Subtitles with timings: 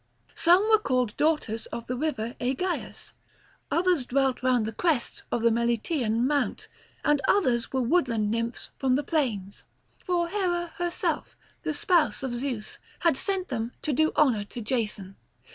[0.33, 3.13] Some were called daughters of the river Aegaeus;
[3.69, 6.67] others dwelt round the crests of the Meliteian mount;
[7.05, 9.63] and others were woodland nymphs from the plains.
[9.99, 15.17] For Hera herself, the spouse of Zeus, had sent them to do honour to Jason.